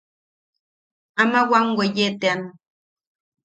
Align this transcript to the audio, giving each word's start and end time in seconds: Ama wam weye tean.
Ama 1.21 1.41
wam 1.49 1.67
weye 1.77 2.07
tean. 2.21 2.39